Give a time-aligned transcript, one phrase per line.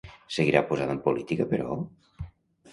[0.37, 1.79] Seguirà posada en política, però?